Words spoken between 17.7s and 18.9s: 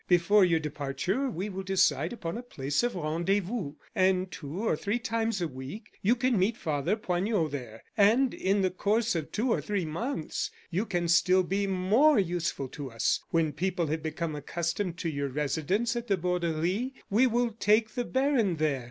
the baron there.